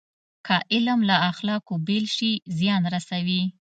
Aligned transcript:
که 0.45 0.55
علم 0.75 0.99
له 1.09 1.15
اخلاقو 1.31 1.73
بېل 1.87 2.05
شي، 2.15 2.31
زیان 2.57 2.83
رسوي. 2.93 3.41